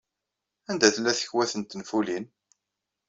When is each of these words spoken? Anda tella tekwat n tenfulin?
Anda 0.69 0.87
tella 0.95 1.11
tekwat 1.19 1.53
n 1.55 1.61
tenfulin? 1.63 2.25